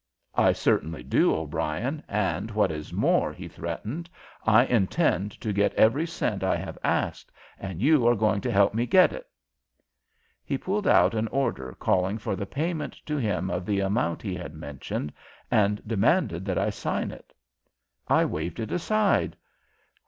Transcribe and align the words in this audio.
"I 0.33 0.53
certainly 0.53 1.03
do, 1.03 1.31
O'Brien, 1.31 2.01
and 2.07 2.49
what 2.49 2.71
is 2.71 2.91
more," 2.91 3.31
he 3.31 3.47
threatened, 3.47 4.09
"I 4.43 4.65
intend 4.65 5.33
to 5.41 5.53
get 5.53 5.75
every 5.75 6.07
cent 6.07 6.43
I 6.43 6.55
have 6.55 6.79
asked, 6.83 7.31
and 7.59 7.83
you 7.83 8.07
are 8.07 8.15
going 8.15 8.41
to 8.41 8.51
help 8.51 8.73
me 8.73 8.87
get 8.87 9.13
it!" 9.13 9.27
He 10.43 10.57
pulled 10.57 10.87
out 10.87 11.13
an 11.13 11.27
order 11.27 11.73
calling 11.79 12.17
for 12.17 12.35
the 12.35 12.47
payment 12.47 12.95
to 13.05 13.15
him 13.17 13.51
of 13.51 13.63
the 13.63 13.79
amount 13.79 14.23
he 14.23 14.33
had 14.33 14.55
mentioned, 14.55 15.13
and 15.51 15.79
demanded 15.87 16.45
that 16.45 16.57
I 16.57 16.71
sign 16.71 17.11
it. 17.11 17.31
I 18.07 18.25
waved 18.25 18.59
it 18.59 18.71
aside. 18.71 19.37